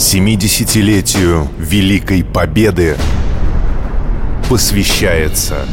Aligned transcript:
70-летию 0.00 1.46
Великой 1.58 2.24
Победы 2.24 2.96
посвящается 4.48 5.66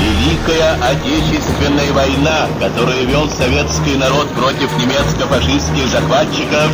Великая 0.00 0.74
Отечественная 0.82 1.92
война, 1.92 2.48
которую 2.58 3.06
вел 3.06 3.28
советский 3.30 3.94
народ 3.96 4.28
против 4.30 4.76
немецко-фашистских 4.78 5.86
захватчиков, 5.86 6.72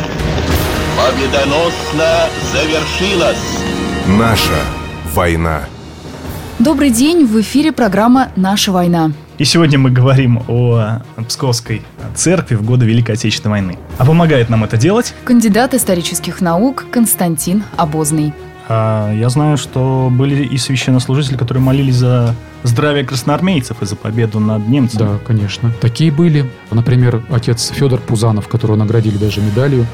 победоносно 0.97 2.27
завершилась. 2.51 3.37
Наша 4.07 4.61
война. 5.13 5.65
Добрый 6.57 6.89
день, 6.89 7.27
в 7.27 7.39
эфире 7.39 7.71
программа 7.71 8.31
«Наша 8.35 8.71
война». 8.71 9.11
И 9.39 9.45
сегодня 9.45 9.79
мы 9.79 9.89
говорим 9.89 10.43
о 10.47 11.01
Псковской 11.27 11.81
церкви 12.13 12.53
в 12.53 12.63
годы 12.63 12.85
Великой 12.85 13.15
Отечественной 13.15 13.61
войны. 13.61 13.79
А 13.97 14.05
помогает 14.05 14.49
нам 14.49 14.63
это 14.63 14.77
делать 14.77 15.15
Кандидат 15.23 15.73
исторических 15.73 16.39
наук 16.39 16.85
Константин 16.91 17.63
Обозный. 17.75 18.31
А, 18.69 19.11
я 19.11 19.29
знаю, 19.29 19.57
что 19.57 20.09
были 20.11 20.43
и 20.45 20.57
священнослужители, 20.57 21.35
которые 21.35 21.63
молились 21.63 21.95
за 21.95 22.35
здравие 22.61 23.05
красноармейцев 23.05 23.81
и 23.81 23.85
за 23.85 23.95
победу 23.95 24.39
над 24.39 24.67
немцами. 24.67 24.99
Да, 24.99 25.19
конечно. 25.25 25.71
Такие 25.81 26.11
были. 26.11 26.49
Например, 26.69 27.23
отец 27.31 27.71
Федор 27.73 27.99
Пузанов, 27.99 28.47
которого 28.47 28.75
наградили 28.75 29.17
даже 29.17 29.41
медалью 29.41 29.87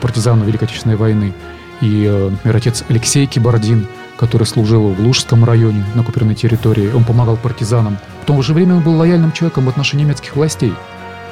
партизана 0.00 0.44
Великой 0.44 0.64
Отечественной 0.64 0.96
войны. 0.96 1.32
И, 1.80 2.04
э, 2.08 2.30
например, 2.30 2.56
отец 2.56 2.84
Алексей 2.88 3.26
Кибардин, 3.26 3.88
который 4.16 4.46
служил 4.46 4.90
в 4.90 5.00
Лужском 5.00 5.44
районе 5.44 5.84
на 5.94 6.02
оккупированной 6.02 6.36
территории. 6.36 6.90
Он 6.92 7.04
помогал 7.04 7.36
партизанам. 7.36 7.98
В 8.24 8.26
то 8.26 8.40
же 8.40 8.54
время 8.54 8.76
он 8.76 8.82
был 8.82 8.94
лояльным 8.94 9.32
человеком 9.32 9.66
в 9.66 9.68
отношении 9.68 10.04
немецких 10.04 10.34
властей. 10.34 10.72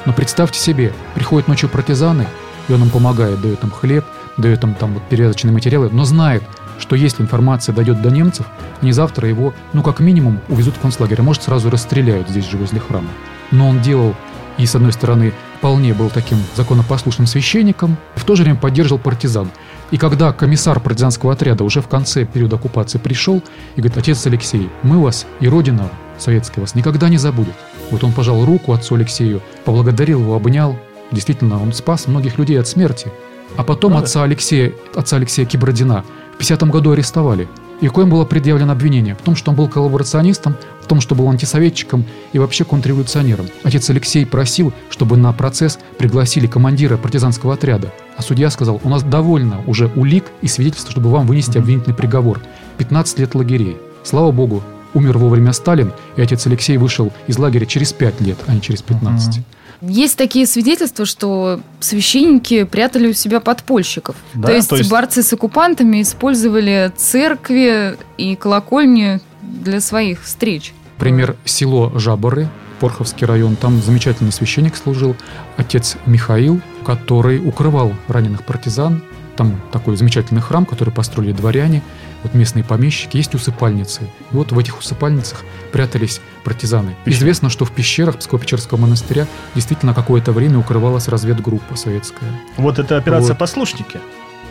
Но 0.05 0.13
представьте 0.13 0.59
себе, 0.59 0.93
приходят 1.15 1.47
ночью 1.47 1.67
партизаны, 1.67 2.27
и 2.67 2.73
он 2.73 2.83
им 2.83 2.91
помогает, 2.91 3.41
дает 3.41 3.63
им 3.63 3.71
хлеб, 3.71 4.05
дает 4.37 4.63
им 4.63 4.75
там 4.75 4.93
вот 4.93 5.01
перевязочные 5.09 5.51
материалы, 5.51 5.89
но 5.91 6.05
знает, 6.05 6.43
что 6.77 6.95
если 6.95 7.23
информация 7.23 7.73
дойдет 7.73 8.03
до 8.03 8.11
немцев, 8.11 8.45
они 8.79 8.91
завтра 8.91 9.27
его, 9.27 9.55
ну 9.73 9.81
как 9.81 10.01
минимум, 10.01 10.39
увезут 10.49 10.75
в 10.75 10.81
концлагерь, 10.81 11.19
а 11.19 11.23
может 11.23 11.41
сразу 11.41 11.71
расстреляют 11.71 12.29
здесь 12.29 12.47
же 12.47 12.57
возле 12.57 12.79
храма. 12.79 13.09
Но 13.49 13.69
он 13.69 13.81
делал 13.81 14.13
и, 14.59 14.67
с 14.67 14.75
одной 14.75 14.93
стороны, 14.93 15.33
вполне 15.57 15.95
был 15.95 16.11
таким 16.11 16.37
законопослушным 16.53 17.25
священником, 17.25 17.97
в 18.13 18.23
то 18.23 18.35
же 18.35 18.43
время 18.43 18.59
поддерживал 18.59 18.99
партизан. 18.99 19.49
И 19.89 19.97
когда 19.97 20.31
комиссар 20.31 20.79
партизанского 20.79 21.33
отряда 21.33 21.63
уже 21.63 21.81
в 21.81 21.87
конце 21.87 22.23
периода 22.23 22.57
оккупации 22.57 22.99
пришел 22.99 23.41
и 23.75 23.81
говорит, 23.81 23.97
отец 23.97 24.27
Алексей, 24.27 24.69
мы 24.83 25.01
вас 25.01 25.25
и 25.39 25.47
Родина 25.47 25.89
советская 26.19 26.61
вас 26.61 26.75
никогда 26.75 27.09
не 27.09 27.17
забудет. 27.17 27.53
Вот 27.91 28.03
он 28.03 28.11
пожал 28.11 28.45
руку 28.45 28.73
отцу 28.73 28.95
Алексею, 28.95 29.41
поблагодарил 29.65 30.21
его, 30.21 30.35
обнял. 30.35 30.77
Действительно, 31.11 31.61
он 31.61 31.73
спас 31.73 32.07
многих 32.07 32.37
людей 32.37 32.59
от 32.59 32.67
смерти. 32.67 33.11
А 33.55 33.63
потом 33.63 33.91
Правда? 33.91 34.07
отца 34.07 34.23
Алексея, 34.23 34.73
отца 34.95 35.17
Алексея 35.17 35.45
Кибрадина 35.45 36.03
в 36.33 36.37
50 36.37 36.63
году 36.63 36.91
арестовали. 36.91 37.47
И 37.81 37.87
коим 37.87 38.09
было 38.09 38.23
предъявлено 38.23 38.71
обвинение 38.71 39.13
в 39.13 39.21
том, 39.21 39.35
что 39.35 39.51
он 39.51 39.57
был 39.57 39.67
коллаборационистом, 39.67 40.55
в 40.81 40.87
том, 40.87 41.01
что 41.01 41.15
был 41.15 41.29
антисоветчиком 41.29 42.05
и 42.31 42.39
вообще 42.39 42.63
контрреволюционером. 42.63 43.47
Отец 43.63 43.89
Алексей 43.89 44.25
просил, 44.25 44.71
чтобы 44.89 45.17
на 45.17 45.33
процесс 45.33 45.79
пригласили 45.97 46.47
командира 46.47 46.97
партизанского 46.97 47.55
отряда. 47.55 47.91
А 48.15 48.21
судья 48.21 48.49
сказал, 48.51 48.79
у 48.83 48.89
нас 48.89 49.03
довольно 49.03 49.61
уже 49.67 49.91
улик 49.95 50.25
и 50.41 50.47
свидетельств, 50.47 50.91
чтобы 50.91 51.09
вам 51.09 51.27
вынести 51.27 51.57
обвинительный 51.57 51.95
приговор. 51.95 52.39
15 52.77 53.19
лет 53.19 53.35
лагерей. 53.35 53.77
Слава 54.03 54.31
богу, 54.31 54.63
умер 54.93 55.17
вовремя 55.17 55.53
Сталин, 55.53 55.91
и 56.15 56.21
отец 56.21 56.45
Алексей 56.47 56.77
вышел 56.77 57.11
из 57.27 57.37
лагеря 57.37 57.65
через 57.65 57.93
5 57.93 58.21
лет, 58.21 58.37
а 58.47 58.53
не 58.53 58.61
через 58.61 58.81
15. 58.81 59.41
Есть 59.81 60.17
такие 60.17 60.47
свидетельства, 60.47 61.05
что 61.05 61.59
священники 61.81 62.63
прятали 62.63 63.09
у 63.09 63.13
себя 63.13 63.41
подпольщиков. 63.41 64.15
Да, 64.33 64.47
то, 64.47 64.53
есть 64.53 64.69
то 64.69 64.77
есть- 64.77 64.89
борцы 64.89 65.23
с 65.23 65.33
оккупантами 65.33 66.01
использовали 66.01 66.91
церкви 66.95 67.97
и 68.17 68.35
колокольни 68.35 69.19
для 69.41 69.81
своих 69.81 70.23
встреч. 70.23 70.73
Пример 70.97 71.35
село 71.43 71.91
Жаборы, 71.95 72.47
Порховский 72.79 73.27
район. 73.27 73.55
Там 73.57 73.81
замечательный 73.81 74.31
священник 74.31 74.75
служил, 74.75 75.15
отец 75.57 75.97
Михаил, 76.05 76.61
который 76.85 77.45
укрывал 77.45 77.93
раненых 78.07 78.45
партизан. 78.45 79.03
Там 79.35 79.59
такой 79.71 79.97
замечательный 79.97 80.41
храм, 80.41 80.65
который 80.65 80.93
построили 80.93 81.31
дворяне, 81.33 81.81
вот 82.23 82.33
местные 82.33 82.63
помещики, 82.63 83.17
есть 83.17 83.35
усыпальницы. 83.35 84.03
И 84.03 84.35
вот 84.35 84.51
в 84.51 84.57
этих 84.57 84.79
усыпальницах 84.79 85.43
прятались 85.71 86.21
партизаны. 86.43 86.95
Пещеры. 87.03 87.19
Известно, 87.19 87.49
что 87.49 87.65
в 87.65 87.71
пещерах 87.71 88.17
Псково-Печерского 88.17 88.77
монастыря 88.77 89.27
действительно 89.55 89.93
какое-то 89.93 90.31
время 90.31 90.59
укрывалась 90.59 91.07
разведгруппа 91.07 91.75
советская. 91.75 92.31
Вот 92.57 92.79
это 92.79 92.97
операция 92.97 93.29
Вот. 93.29 93.37
«Послушники». 93.37 93.99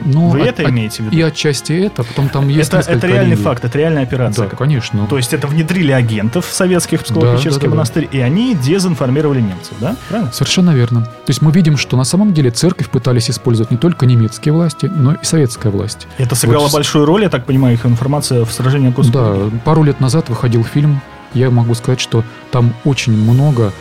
Но 0.00 0.28
Вы 0.30 0.40
от- 0.42 0.48
это 0.48 0.62
от- 0.62 0.70
имеете 0.70 1.02
в 1.02 1.06
виду? 1.06 1.16
И 1.16 1.20
отчасти 1.20 1.72
это, 1.72 2.02
потом 2.02 2.28
там 2.28 2.48
есть 2.48 2.72
это, 2.72 2.90
это 2.90 3.06
реальный 3.06 3.32
линий. 3.32 3.42
факт, 3.42 3.64
это 3.64 3.78
реальная 3.78 4.02
операция. 4.02 4.48
Да, 4.48 4.56
конечно. 4.56 5.06
То 5.06 5.16
есть 5.16 5.32
это 5.32 5.46
внедрили 5.46 5.92
агентов 5.92 6.46
советских 6.50 7.00
в 7.00 7.04
Псково-Печерский 7.04 7.44
Да, 7.44 7.50
да, 7.50 7.58
да, 7.58 7.60
да. 7.66 7.70
монастырь, 7.70 8.08
и 8.10 8.18
они 8.20 8.54
дезинформировали 8.54 9.40
немцев, 9.40 9.74
да? 9.80 9.96
Правильно? 10.08 10.32
Совершенно 10.32 10.70
верно. 10.70 11.02
То 11.02 11.28
есть 11.28 11.40
мы 11.42 11.52
видим, 11.52 11.76
что 11.76 11.96
на 11.96 12.04
самом 12.04 12.32
деле 12.34 12.50
церковь 12.50 12.88
пытались 12.88 13.30
использовать 13.30 13.70
не 13.70 13.76
только 13.76 14.06
немецкие 14.06 14.52
власти, 14.52 14.86
но 14.86 15.12
и 15.14 15.24
советская 15.24 15.70
власть. 15.70 16.06
Это 16.18 16.34
сыграло 16.34 16.64
Вот 16.64 16.72
большую 16.72 17.04
роль, 17.04 17.22
я 17.22 17.28
так 17.28 17.44
понимаю, 17.44 17.74
их 17.74 17.86
информация 17.86 18.44
в 18.44 18.50
сражении 18.52 18.92
о 18.96 19.02
Да, 19.04 19.50
пару 19.64 19.82
лет 19.84 20.00
назад 20.00 20.28
выходил 20.28 20.64
фильм, 20.64 21.00
я 21.34 21.50
могу 21.50 21.74
сказать, 21.74 22.00
что 22.00 22.24
там 22.50 22.74
очень 22.84 23.12
много 23.16 23.72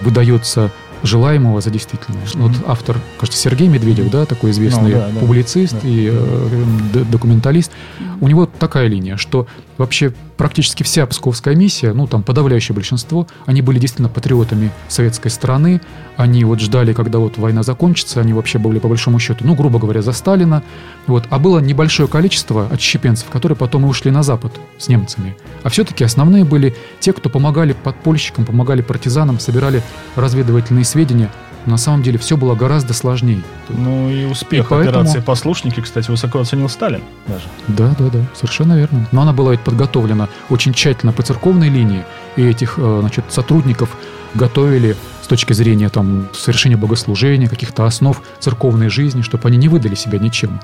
выдается 0.00 0.70
желаемого 1.02 1.60
за 1.60 1.70
действительное. 1.70 2.22
Вот 2.34 2.52
автор, 2.66 2.96
кажется, 3.18 3.40
Сергей 3.40 3.68
Медведев, 3.68 4.10
да, 4.10 4.26
такой 4.26 4.50
известный 4.50 4.92
Ну, 4.92 4.98
да, 4.98 5.08
да. 5.12 5.20
публицист 5.20 5.76
Да. 5.80 5.88
и 5.88 6.10
э, 6.12 7.04
документалист. 7.10 7.72
У 8.20 8.28
него 8.28 8.46
такая 8.46 8.86
линия, 8.86 9.16
что 9.16 9.46
вообще 9.78 10.12
практически 10.36 10.82
вся 10.82 11.06
псковская 11.06 11.54
миссия, 11.54 11.92
ну 11.92 12.06
там 12.06 12.22
подавляющее 12.22 12.74
большинство, 12.74 13.26
они 13.46 13.62
были 13.62 13.78
действительно 13.78 14.08
патриотами 14.08 14.70
советской 14.88 15.30
страны, 15.30 15.80
они 16.16 16.44
вот 16.44 16.60
ждали, 16.60 16.92
когда 16.92 17.18
вот 17.18 17.38
война 17.38 17.62
закончится, 17.62 18.20
они 18.20 18.32
вообще 18.32 18.58
были 18.58 18.78
по 18.78 18.88
большому 18.88 19.18
счету, 19.18 19.46
ну 19.46 19.54
грубо 19.54 19.78
говоря, 19.78 20.02
за 20.02 20.12
Сталина, 20.12 20.62
вот, 21.06 21.24
а 21.30 21.38
было 21.38 21.58
небольшое 21.60 22.08
количество 22.08 22.66
отщепенцев, 22.70 23.28
которые 23.30 23.56
потом 23.56 23.84
и 23.84 23.88
ушли 23.88 24.10
на 24.10 24.22
Запад 24.22 24.52
с 24.78 24.88
немцами. 24.88 25.34
А 25.62 25.68
все-таки 25.70 26.04
основные 26.04 26.44
были 26.44 26.74
те, 27.00 27.12
кто 27.12 27.28
помогали 27.30 27.72
подпольщикам, 27.72 28.44
помогали 28.44 28.82
партизанам, 28.82 29.40
собирали 29.40 29.82
разведывательные 30.16 30.84
сведения. 30.90 31.30
На 31.66 31.76
самом 31.76 32.02
деле 32.02 32.18
все 32.18 32.36
было 32.38 32.54
гораздо 32.54 32.94
сложнее. 32.94 33.42
Ну 33.68 34.08
и 34.08 34.24
успех 34.24 34.66
И 34.66 34.68
поэтому- 34.70 35.00
операции 35.00 35.20
«Послушники», 35.20 35.80
кстати, 35.80 36.10
высоко 36.10 36.40
оценил 36.40 36.68
Сталин 36.70 37.02
даже. 37.26 37.44
Да, 37.68 37.94
да, 37.98 38.06
да, 38.10 38.18
совершенно 38.34 38.74
верно. 38.78 39.06
Но 39.12 39.22
она 39.22 39.32
была 39.34 39.50
ведь 39.52 39.60
подготовлена 39.60 40.28
очень 40.48 40.72
тщательно 40.72 41.12
по 41.12 41.22
церковной 41.22 41.68
линии, 41.68 42.02
и 42.36 42.42
этих 42.46 42.74
э, 42.78 42.98
значит, 43.00 43.26
сотрудников 43.28 43.94
готовили 44.34 44.96
с 45.22 45.26
точки 45.26 45.52
зрения 45.52 45.90
там, 45.90 46.28
совершения 46.32 46.78
богослужения, 46.78 47.46
каких-то 47.48 47.84
основ 47.84 48.20
церковной 48.38 48.88
жизни, 48.88 49.20
чтобы 49.20 49.46
они 49.48 49.58
не 49.58 49.68
выдали 49.68 49.94
себя 49.94 50.18
ничем. 50.18 50.60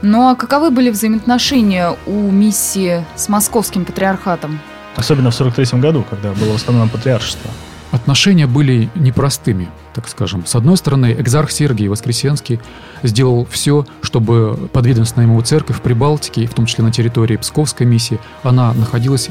Ну 0.00 0.28
а 0.30 0.34
каковы 0.34 0.70
были 0.70 0.90
взаимоотношения 0.90 1.94
у 2.06 2.30
миссии 2.30 3.04
с 3.16 3.28
московским 3.28 3.84
патриархатом? 3.84 4.60
Особенно 4.96 5.30
в 5.30 5.34
43 5.34 5.78
году, 5.78 6.04
когда 6.08 6.32
было 6.32 6.54
восстановлено 6.54 6.90
патриаршество. 6.90 7.50
Отношения 7.90 8.46
были 8.46 8.90
непростыми, 8.94 9.68
так 9.94 10.08
скажем. 10.08 10.44
С 10.44 10.54
одной 10.54 10.76
стороны, 10.76 11.16
экзарх 11.18 11.50
Сергий 11.50 11.88
Воскресенский 11.88 12.60
сделал 13.02 13.46
все, 13.50 13.86
чтобы 14.02 14.68
подведомственная 14.72 15.26
ему 15.26 15.40
церковь 15.40 15.78
в 15.78 15.80
Прибалтике, 15.80 16.46
в 16.46 16.52
том 16.54 16.66
числе 16.66 16.84
на 16.84 16.92
территории 16.92 17.36
Псковской 17.36 17.86
миссии, 17.86 18.18
она 18.42 18.74
находилась 18.74 19.30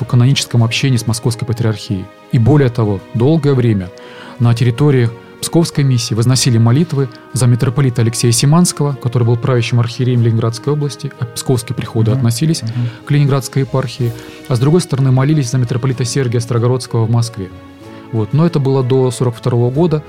в 0.00 0.04
каноническом 0.04 0.64
общении 0.64 0.96
с 0.96 1.06
Московской 1.06 1.46
патриархией. 1.46 2.06
И 2.32 2.38
более 2.38 2.70
того, 2.70 3.00
долгое 3.14 3.54
время 3.54 3.90
на 4.40 4.52
территории 4.54 5.08
Псковской 5.40 5.84
миссии 5.84 6.14
возносили 6.14 6.58
молитвы 6.58 7.08
за 7.34 7.46
митрополита 7.46 8.02
Алексея 8.02 8.32
Симанского, 8.32 8.94
который 8.94 9.24
был 9.24 9.36
правящим 9.36 9.78
архиереем 9.78 10.22
Ленинградской 10.22 10.72
области, 10.72 11.12
а 11.20 11.26
псковские 11.26 11.76
приходы 11.76 12.10
Мгм. 12.10 12.18
относились 12.18 12.62
к 13.04 13.10
Ленинградской 13.10 13.62
епархии, 13.62 14.12
а 14.48 14.56
с 14.56 14.58
другой 14.58 14.80
стороны 14.80 15.12
молились 15.12 15.50
за 15.50 15.58
митрополита 15.58 16.04
Сергия 16.04 16.40
Строгородского 16.40 17.04
в 17.04 17.10
Москве. 17.10 17.50
Вот. 18.12 18.32
Но 18.32 18.46
это 18.46 18.58
было 18.60 18.82
до 18.82 19.10
42 19.10 19.70
года, 19.70 20.02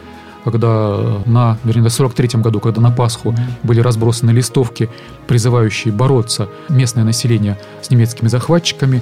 когда 0.43 1.19
на, 1.25 1.57
вернее, 1.63 1.83
до 1.83 1.89
43 1.89 2.39
году, 2.41 2.59
когда 2.59 2.79
на 2.81 2.91
Пасху 2.91 3.35
были 3.63 3.81
разбросаны 3.81 4.31
листовки, 4.31 4.89
призывающие 5.27 5.93
бороться 5.93 6.47
местное 6.69 7.03
население 7.03 7.57
с 7.81 7.89
немецкими 7.89 8.27
захватчиками. 8.29 9.01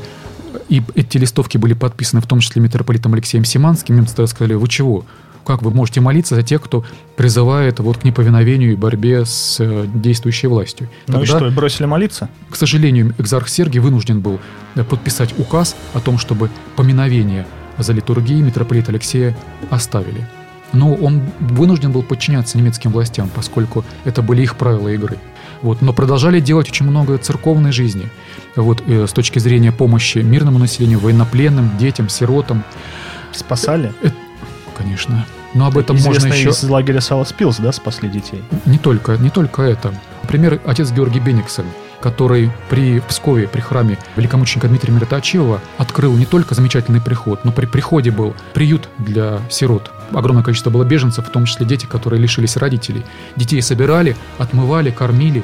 И 0.70 0.82
эти 0.96 1.18
листовки 1.18 1.58
были 1.58 1.74
подписаны 1.74 2.22
в 2.22 2.28
том 2.28 2.40
числе 2.40 2.62
митрополитом 2.62 3.14
Алексеем 3.14 3.46
Симанским. 3.46 3.96
Немцы 3.96 4.16
тогда 4.16 4.28
сказали, 4.28 4.54
вы 4.56 4.68
чего? 4.68 5.06
Как 5.46 5.62
вы 5.62 5.70
можете 5.70 6.02
молиться 6.02 6.34
за 6.34 6.42
тех, 6.42 6.60
кто 6.60 6.84
призывает 7.18 7.80
вот 7.80 8.00
к 8.00 8.04
неповиновению 8.04 8.72
и 8.72 8.76
борьбе 8.76 9.26
с 9.26 9.58
э, 9.60 9.86
действующей 9.94 10.48
властью? 10.50 10.90
Ну 11.08 11.22
и 11.22 11.28
Тогда- 11.28 11.38
что, 11.48 11.56
бросили 11.56 11.86
молиться? 11.86 12.30
к 12.50 12.56
сожалению, 12.56 13.14
экзарх 13.20 13.48
Сергий 13.48 13.80
вынужден 13.80 14.22
был 14.22 14.40
э, 14.74 14.84
подписать 14.84 15.38
указ 15.38 15.76
о 15.94 16.00
том, 16.00 16.18
чтобы 16.18 16.50
поминовение 16.76 17.46
за 17.78 17.94
литургией 17.94 18.42
митрополита 18.42 18.92
Алексея 18.92 19.36
оставили. 19.70 20.28
но 20.74 20.94
он 20.94 21.22
вынужден 21.40 21.92
был 21.92 22.04
подчиняться 22.04 22.58
немецким 22.58 22.92
властям, 22.92 23.30
поскольку 23.34 23.86
это 24.04 24.22
были 24.22 24.42
их 24.42 24.56
правила 24.56 24.90
игры. 24.90 25.18
Вот, 25.62 25.82
но 25.82 25.94
продолжали 25.94 26.40
делать 26.40 26.70
очень 26.70 26.86
много 26.86 27.18
церковной 27.18 27.72
жизни. 27.72 28.10
Вот, 28.56 28.84
э, 28.88 29.08
с 29.08 29.14
точки 29.14 29.40
зрения 29.40 29.72
помощи 29.72 30.20
мирному 30.20 30.60
населению, 30.60 31.00
военнопленным, 31.00 31.78
детям, 31.78 32.10
сиротам. 32.10 32.64
Спасали? 33.32 33.94
Э, 34.04 34.10
конечно. 34.78 35.26
Но 35.54 35.68
об 35.68 35.78
этом 35.78 35.96
Известно 35.96 36.28
можно 36.28 36.40
еще... 36.40 36.50
из 36.50 36.64
лагеря 36.70 37.00
Саласпилс, 37.00 37.58
да, 37.58 37.72
спасли 37.72 38.10
детей? 38.10 38.44
Не 38.66 38.78
только, 38.78 39.18
не 39.18 39.30
только 39.30 39.62
это. 39.62 39.94
Например, 40.24 40.60
отец 40.66 40.92
Георгий 40.92 41.20
Бениксен, 41.20 41.66
который 42.06 42.52
при 42.70 43.00
Пскове, 43.00 43.48
при 43.48 43.62
храме 43.62 43.98
великомученика 44.16 44.68
Дмитрия 44.68 44.94
Мироточивого 44.94 45.60
открыл 45.80 46.14
не 46.16 46.28
только 46.28 46.54
замечательный 46.54 47.02
приход, 47.02 47.44
но 47.44 47.52
при 47.52 47.66
приходе 47.66 48.12
был 48.12 48.36
приют 48.54 48.90
для 49.00 49.40
сирот. 49.50 49.92
Огромное 50.12 50.44
количество 50.44 50.70
было 50.70 50.84
беженцев, 50.84 51.28
в 51.28 51.32
том 51.32 51.46
числе 51.46 51.66
дети, 51.66 51.88
которые 51.88 52.22
лишились 52.22 52.58
родителей. 52.58 53.04
Детей 53.36 53.60
собирали, 53.64 54.16
отмывали, 54.38 54.92
кормили. 54.92 55.42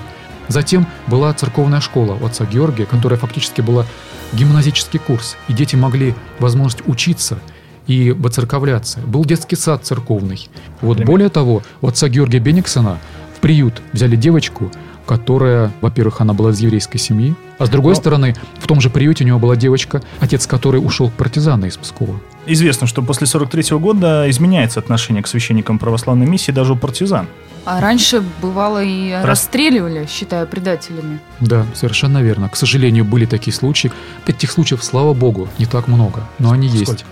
Затем 0.50 0.86
была 1.08 1.34
церковная 1.34 1.82
школа 1.82 2.16
у 2.22 2.28
отца 2.28 2.46
Георгия, 2.46 2.86
которая 2.86 3.18
фактически 3.18 3.62
была 3.62 3.88
гимназический 4.32 5.00
курс, 5.00 5.38
и 5.48 5.54
дети 5.54 5.76
могли 5.76 6.14
возможность 6.38 6.88
учиться 6.88 7.40
и 7.88 8.12
воцерковляться. 8.12 9.00
Был 9.00 9.26
детский 9.26 9.56
сад 9.56 9.84
церковный. 9.84 10.48
Вот 10.82 11.00
более 11.00 11.30
того, 11.30 11.64
у 11.82 11.88
отца 11.88 12.08
Георгия 12.08 12.38
Бениксона 12.38 13.00
в 13.36 13.40
приют 13.40 13.82
взяли 13.94 14.16
девочку, 14.16 14.72
которая, 15.12 15.74
во-первых, 15.82 16.22
она 16.22 16.34
была 16.34 16.52
из 16.52 16.60
еврейской 16.62 16.98
семьи, 16.98 17.36
а 17.60 17.66
с 17.66 17.70
другой 17.70 17.96
Но- 17.96 18.00
стороны, 18.00 18.34
в 18.60 18.66
том 18.66 18.80
же 18.80 18.90
приюте 18.90 19.26
у 19.26 19.28
него 19.28 19.40
была 19.40 19.58
девочка, 19.58 20.02
отец 20.22 20.48
которой 20.48 20.78
ушел 20.78 21.10
к 21.10 21.14
партизаны 21.14 21.66
из 21.66 21.76
Пскова. 21.76 22.16
Известно, 22.46 22.88
что 22.88 23.02
после 23.02 23.28
43 23.28 23.78
года 23.78 24.30
изменяется 24.30 24.80
отношение 24.80 25.22
к 25.22 25.28
священникам 25.28 25.80
православной 25.80 26.28
миссии 26.28 26.54
даже 26.54 26.72
у 26.74 26.76
партизан. 26.78 27.28
А 27.66 27.82
раньше 27.82 28.24
бывало 28.42 28.82
и 28.82 29.12
Рас- 29.12 29.26
расстреливали, 29.26 30.08
считая 30.10 30.46
предателями. 30.46 31.20
Да, 31.42 31.66
совершенно 31.74 32.20
верно. 32.24 32.48
К 32.48 32.56
сожалению, 32.56 33.04
были 33.04 33.26
такие 33.26 33.54
случаи. 33.54 33.92
Этих 34.28 34.50
случаев, 34.50 34.82
слава 34.82 35.14
богу, 35.14 35.50
не 35.60 35.66
так 35.66 35.90
много, 35.90 36.24
но 36.40 36.52
они 36.52 36.70
Сколько? 36.70 36.92
есть. 36.92 37.06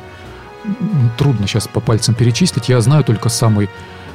Трудно 1.18 1.48
сейчас 1.48 1.68
по 1.68 1.82
пальцам 1.82 2.16
перечислить. 2.16 2.70
Я 2.70 2.80
знаю 2.80 3.04
только 3.04 3.28
самый 3.28 3.70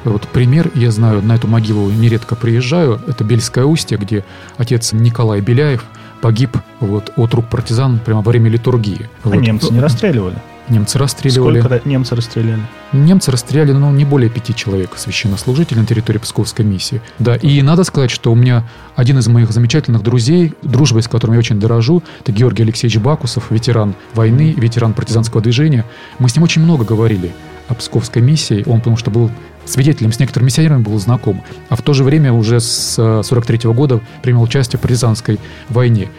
вот 0.09 0.27
пример. 0.27 0.71
Я 0.75 0.91
знаю, 0.91 1.21
на 1.21 1.35
эту 1.35 1.47
могилу 1.47 1.89
нередко 1.89 2.35
приезжаю. 2.35 3.01
Это 3.07 3.23
Бельское 3.23 3.65
устье, 3.65 3.97
где 3.97 4.23
отец 4.57 4.93
Николай 4.93 5.41
Беляев 5.41 5.83
погиб 6.21 6.57
вот, 6.79 7.11
от 7.17 7.33
рук 7.33 7.49
партизан 7.49 7.99
прямо 7.99 8.21
во 8.21 8.31
время 8.31 8.49
литургии. 8.49 9.09
А 9.23 9.29
Вот. 9.29 9.37
немцы 9.37 9.73
не 9.73 9.79
расстреливали? 9.79 10.37
Немцы 10.67 10.97
расстреливали. 10.97 11.59
Сколько 11.59 11.87
немцы 11.87 12.15
расстреляли? 12.15 12.59
Немцы 12.91 13.29
расстреляли, 13.29 13.71
ну, 13.71 13.91
не 13.91 14.03
более 14.03 14.31
пяти 14.31 14.55
человек 14.55 14.91
священнослужителей 14.95 15.81
на 15.81 15.85
территории 15.85 16.17
Псковской 16.17 16.65
миссии. 16.65 17.01
Да, 17.19 17.35
и 17.35 17.61
надо 17.61 17.83
сказать, 17.83 18.09
что 18.09 18.31
у 18.31 18.35
меня 18.35 18.63
один 18.95 19.19
из 19.19 19.27
моих 19.27 19.51
замечательных 19.51 20.01
друзей, 20.01 20.53
дружбой 20.63 21.03
с 21.03 21.07
которым 21.07 21.35
я 21.35 21.39
очень 21.39 21.59
дорожу, 21.59 22.01
это 22.21 22.31
Георгий 22.31 22.63
Алексеевич 22.63 22.97
Бакусов, 22.99 23.51
ветеран 23.51 23.93
войны, 24.15 24.55
ветеран 24.57 24.93
партизанского 24.93 25.43
движения. 25.43 25.85
Мы 26.17 26.29
с 26.29 26.35
ним 26.35 26.43
очень 26.43 26.63
много 26.63 26.83
говорили 26.83 27.31
о 27.67 27.75
Псковской 27.75 28.23
миссии, 28.23 28.63
он 28.65 28.79
потому 28.79 28.97
что 28.97 29.11
был 29.11 29.29
свидетелем, 29.65 30.11
с 30.11 30.19
некоторыми 30.19 30.47
миссионерами 30.47 30.81
был 30.81 30.97
знаком, 30.99 31.43
а 31.69 31.75
в 31.75 31.81
то 31.81 31.93
же 31.93 32.03
время 32.03 32.33
уже 32.33 32.59
с 32.59 32.95
43 33.23 33.71
года 33.71 34.01
принял 34.21 34.41
участие 34.41 34.77
в 34.77 34.81
партизанской 34.81 35.39
войне. 35.69 36.09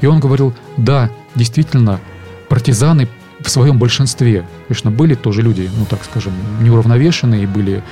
И 0.00 0.06
он 0.06 0.20
говорил, 0.20 0.54
да, 0.76 1.10
действительно, 1.34 2.00
партизаны 2.48 3.08
в 3.40 3.50
своем 3.50 3.78
большинстве, 3.78 4.46
конечно, 4.68 4.90
были 4.90 5.14
тоже 5.14 5.42
люди, 5.42 5.70
ну 5.76 5.84
так 5.86 6.04
скажем, 6.04 6.32
неуравновешенные, 6.60 7.46
были, 7.46 7.82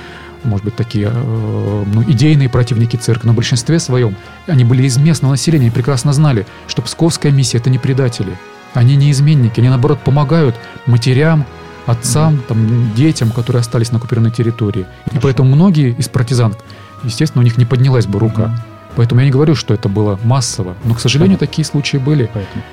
может 0.43 0.65
быть, 0.65 0.75
такие 0.75 1.11
э, 1.13 1.83
ну, 1.93 2.03
идейные 2.03 2.49
противники 2.49 2.95
церкви, 2.95 3.27
но 3.27 3.33
в 3.33 3.35
большинстве 3.35 3.79
своем 3.79 4.15
они 4.47 4.63
были 4.63 4.83
из 4.83 4.97
местного 4.97 5.33
населения 5.33 5.67
и 5.67 5.71
прекрасно 5.71 6.13
знали, 6.13 6.45
что 6.67 6.81
Псковская 6.81 7.31
миссия– 7.31 7.57
это 7.59 7.69
не 7.69 7.77
предатели, 7.77 8.37
они 8.73 8.95
не 8.95 9.11
изменники, 9.11 9.59
они, 9.59 9.69
наоборот, 9.69 9.99
помогают 9.99 10.55
матерям, 10.85 11.45
отцам, 11.85 12.41
там, 12.47 12.93
детям, 12.95 13.31
которые 13.31 13.61
остались 13.61 13.91
на 13.91 13.97
оккупированной 13.97 14.31
территории. 14.31 14.85
И 15.11 15.19
поэтому 15.19 15.55
многие 15.55 15.93
из 15.93 16.07
партизан, 16.07 16.55
естественно, 17.03 17.41
у 17.41 17.43
них 17.43 17.57
не 17.57 17.65
поднялась 17.65 18.05
бы 18.05 18.19
рука. 18.19 18.55
Поэтому 18.95 19.21
я 19.21 19.25
не 19.25 19.31
говорю, 19.31 19.55
что 19.55 19.73
это 19.73 19.89
было 19.89 20.19
массово, 20.23 20.75
но, 20.83 20.93
к 20.93 20.99
сожалению, 20.99 21.37
такие 21.37 21.65
случаи 21.65 21.97
были. 21.97 22.29
Поэтому. 22.33 22.63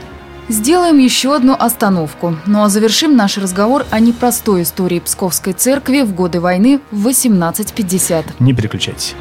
Сделаем 0.49 0.99
еще 0.99 1.37
одну 1.37 1.55
остановку. 1.57 2.37
Ну 2.45 2.65
а 2.65 2.69
завершим 2.69 3.17
наш 3.17 3.39
разговор 3.39 3.87
о 3.91 4.01
непростой 4.01 4.63
истории 4.63 4.99
Псковской 4.99 5.53
церкви 5.53 6.03
в 6.03 6.13
годы 6.13 6.41
войны 6.41 6.81
в 6.91 7.01
1850. 7.01 8.41
Не 8.41 8.53
переключайтесь. 8.53 9.15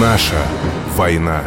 Наша 0.00 0.36
война. 0.96 1.42